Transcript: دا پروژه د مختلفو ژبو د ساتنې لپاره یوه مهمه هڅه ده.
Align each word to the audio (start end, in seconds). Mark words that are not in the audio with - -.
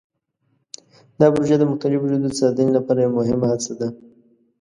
دا 1.19 1.27
پروژه 1.33 1.55
د 1.59 1.63
مختلفو 1.71 2.05
ژبو 2.11 2.23
د 2.25 2.29
ساتنې 2.39 2.71
لپاره 2.77 2.99
یوه 3.01 3.13
مهمه 3.19 3.45
هڅه 3.51 3.71
ده. 3.79 3.87